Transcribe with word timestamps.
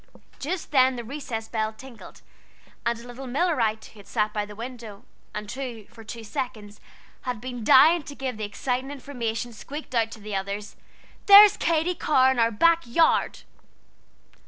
Just 0.39 0.71
then 0.71 0.95
the 0.95 1.03
recess 1.03 1.47
bell 1.47 1.73
tinkled; 1.73 2.23
and 2.87 2.97
a 2.99 3.05
little 3.05 3.27
Millerite 3.27 3.85
who 3.93 4.03
sat 4.03 4.33
by 4.33 4.47
the 4.47 4.55
window, 4.55 5.05
and 5.35 5.51
who, 5.51 5.85
for 5.85 6.03
two 6.03 6.23
seconds, 6.23 6.81
had 7.21 7.39
been 7.39 7.63
dying 7.63 8.01
to 8.01 8.15
give 8.15 8.35
the 8.37 8.43
exciting 8.43 8.89
information, 8.89 9.53
squeaked 9.53 9.93
out 9.93 10.09
to 10.13 10.19
the 10.19 10.35
others: 10.35 10.75
"There's 11.27 11.55
Katy 11.55 11.93
Carr 11.93 12.31
in 12.31 12.39
our 12.39 12.49
back 12.49 12.81
yard!" 12.87 13.41